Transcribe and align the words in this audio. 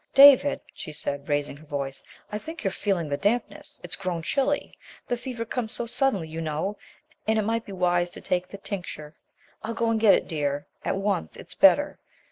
"David," 0.15 0.61
she 0.73 0.91
said, 0.91 1.29
raising 1.29 1.57
her 1.57 1.65
voice, 1.67 2.03
"I 2.31 2.39
think 2.39 2.63
you're 2.63 2.71
feeling 2.71 3.07
the 3.09 3.17
dampness. 3.17 3.79
It's 3.83 3.95
grown 3.95 4.23
chilly. 4.23 4.75
The 5.07 5.15
fever 5.15 5.45
comes 5.45 5.73
so 5.73 5.85
suddenly, 5.85 6.27
you 6.27 6.41
know, 6.41 6.75
and 7.27 7.37
it 7.37 7.43
might 7.43 7.65
be 7.65 7.71
wide 7.71 8.11
to 8.13 8.19
take 8.21 8.47
the 8.47 8.57
tincture. 8.57 9.13
I'll 9.61 9.75
go 9.75 9.91
and 9.91 9.99
get 9.99 10.15
it, 10.15 10.27
dear, 10.27 10.65
at 10.83 10.97
once. 10.97 11.35
It's 11.35 11.53
better." 11.53 11.99